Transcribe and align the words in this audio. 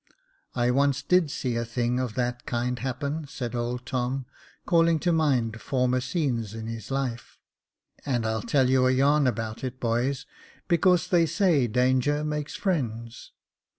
'* 0.33 0.55
I 0.65 0.71
once 0.71 1.03
did 1.03 1.29
see 1.29 1.55
a 1.55 1.63
thing 1.63 1.99
of 1.99 2.15
that 2.15 2.47
kind 2.47 2.79
happen," 2.79 3.27
said 3.27 3.53
old 3.53 3.85
Tom, 3.85 4.25
calling 4.65 4.97
to 5.01 5.11
mind 5.11 5.61
former 5.61 6.01
scenes 6.01 6.55
in 6.55 6.65
his 6.65 6.89
life;" 6.89 7.37
and 8.03 8.25
I'll 8.25 8.41
tell 8.41 8.67
you 8.67 8.87
a 8.87 8.91
yarn 8.91 9.27
about 9.27 9.63
it, 9.63 9.79
boys, 9.79 10.25
because 10.67 11.07
they 11.07 11.27
say 11.27 11.67
danger 11.67 12.23
makes 12.23 12.55
friends." 12.55 13.33